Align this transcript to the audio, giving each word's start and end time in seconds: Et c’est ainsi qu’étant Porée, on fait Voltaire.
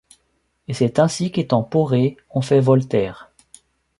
Et 0.67 0.73
c’est 0.73 0.97
ainsi 0.97 1.31
qu’étant 1.31 1.61
Porée, 1.61 2.17
on 2.31 2.41
fait 2.41 2.59
Voltaire. 2.59 3.31